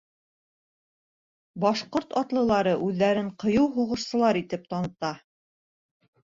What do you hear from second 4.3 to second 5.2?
итеп таныта.